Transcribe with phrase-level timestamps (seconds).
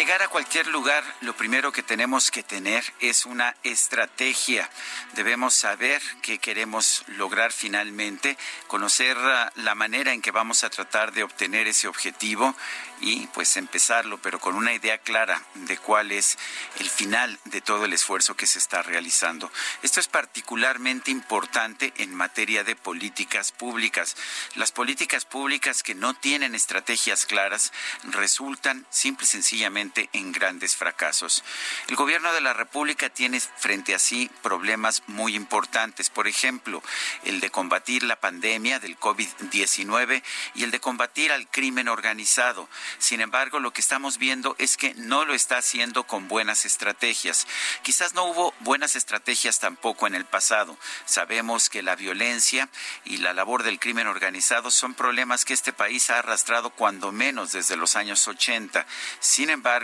[0.00, 4.70] Llegar a cualquier lugar, lo primero que tenemos que tener es una estrategia.
[5.12, 11.12] Debemos saber qué queremos lograr finalmente, conocer ah, la manera en que vamos a tratar
[11.12, 12.56] de obtener ese objetivo
[13.02, 16.38] y pues empezarlo, pero con una idea clara de cuál es
[16.78, 19.52] el final de todo el esfuerzo que se está realizando.
[19.82, 24.16] Esto es particularmente importante en materia de políticas públicas.
[24.54, 27.72] Las políticas públicas que no tienen estrategias claras
[28.04, 31.42] resultan simple y sencillamente en grandes fracasos.
[31.88, 36.82] El gobierno de la República tiene frente a sí problemas muy importantes, por ejemplo,
[37.24, 40.22] el de combatir la pandemia del COVID-19
[40.54, 42.68] y el de combatir al crimen organizado.
[42.98, 47.46] Sin embargo, lo que estamos viendo es que no lo está haciendo con buenas estrategias.
[47.82, 50.76] Quizás no hubo buenas estrategias tampoco en el pasado.
[51.04, 52.68] Sabemos que la violencia
[53.04, 57.52] y la labor del crimen organizado son problemas que este país ha arrastrado cuando menos
[57.52, 58.86] desde los años 80.
[59.18, 59.79] Sin embargo,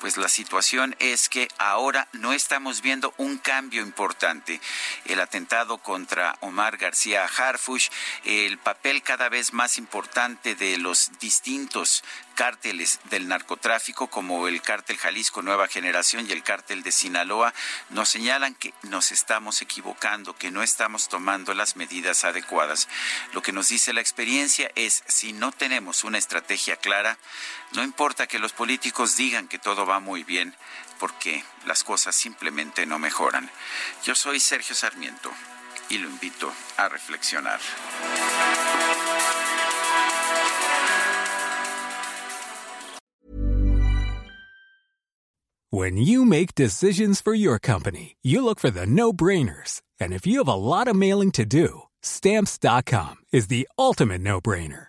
[0.00, 4.60] pues la situación es que ahora no estamos viendo un cambio importante.
[5.04, 7.88] El atentado contra Omar García Harfush,
[8.24, 12.02] el papel cada vez más importante de los distintos
[12.38, 17.52] cárteles del narcotráfico como el cártel Jalisco Nueva Generación y el cártel de Sinaloa
[17.90, 22.88] nos señalan que nos estamos equivocando, que no estamos tomando las medidas adecuadas.
[23.32, 27.18] Lo que nos dice la experiencia es si no tenemos una estrategia clara,
[27.72, 30.54] no importa que los políticos digan que todo va muy bien,
[30.98, 33.50] porque las cosas simplemente no mejoran.
[34.04, 35.30] Yo soy Sergio Sarmiento
[35.90, 37.60] y lo invito a reflexionar.
[45.70, 49.82] When you make decisions for your company, you look for the no-brainers.
[50.00, 54.88] And if you have a lot of mailing to do, stamps.com is the ultimate no-brainer.